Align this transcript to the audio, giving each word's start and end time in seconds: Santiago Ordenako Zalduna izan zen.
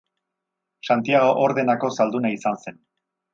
Santiago 0.87 1.35
Ordenako 1.49 1.91
Zalduna 1.99 2.33
izan 2.39 2.59
zen. 2.65 2.81